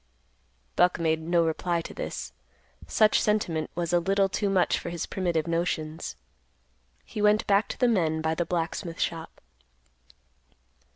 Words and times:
Buck 0.75 0.97
made 0.99 1.21
no 1.21 1.45
reply 1.45 1.81
to 1.81 1.93
this. 1.93 2.33
Such 2.87 3.21
sentiment 3.21 3.69
was 3.75 3.93
a 3.93 3.99
little 3.99 4.27
too 4.27 4.49
much 4.49 4.79
for 4.79 4.89
his 4.89 5.05
primitive 5.05 5.45
notions. 5.45 6.15
He 7.05 7.21
went 7.21 7.45
back 7.45 7.67
to 7.67 7.77
the 7.77 7.87
men 7.87 8.19
by 8.19 8.33
the 8.33 8.43
blacksmith 8.47 8.99
shop. 8.99 9.39